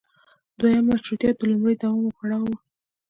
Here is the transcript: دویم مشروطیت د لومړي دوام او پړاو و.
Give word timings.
دویم 0.59 0.83
مشروطیت 0.91 1.35
د 1.37 1.41
لومړي 1.51 1.75
دوام 1.81 1.99
او 2.05 2.15
پړاو 2.19 2.45
و. 2.51 2.57